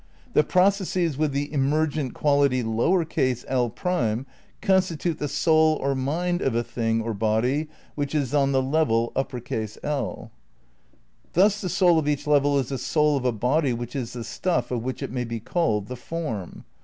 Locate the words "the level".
8.51-9.11